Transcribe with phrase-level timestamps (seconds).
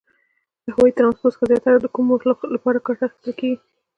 [0.65, 3.57] له هوایي ترانسپورت څخه زیاتره د کومو موخو لپاره ګټه اخیستل کیږي؟